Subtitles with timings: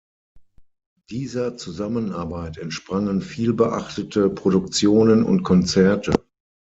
[1.11, 6.15] Dieser Zusammenarbeit entsprangen vielbeachtete Produktionen und Konzerte.